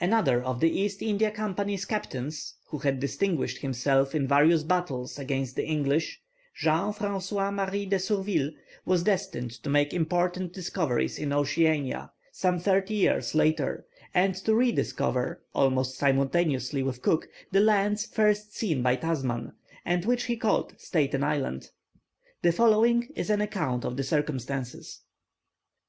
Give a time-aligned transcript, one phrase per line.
[0.00, 5.56] Another of the East India Company's captains, who had distinguished himself in various battles against
[5.56, 6.22] the English,
[6.54, 8.52] Jean François Marie de Surville,
[8.84, 13.84] was destined to make important discoveries in Oceania some thirty years later,
[14.14, 19.50] and to re discover, almost simultaneously with Cook, the lands first seen by Tasman,
[19.84, 21.70] and which he called Staten Island.
[22.42, 25.00] The following is an account of the circumstances.